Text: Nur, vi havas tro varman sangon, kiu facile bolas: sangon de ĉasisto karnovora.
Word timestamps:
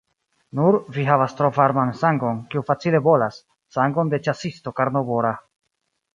Nur, 0.59 0.77
vi 0.95 1.03
havas 1.09 1.35
tro 1.41 1.49
varman 1.57 1.91
sangon, 1.99 2.39
kiu 2.55 2.65
facile 2.71 3.03
bolas: 3.09 3.39
sangon 3.77 4.11
de 4.15 4.23
ĉasisto 4.31 4.75
karnovora. 4.81 5.37